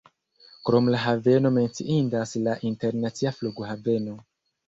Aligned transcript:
Krom 0.69 0.87
la 0.93 1.01
haveno 1.01 1.51
menciindas 1.57 2.33
la 2.47 2.57
internacia 2.71 3.35
flughaveno. 3.41 4.17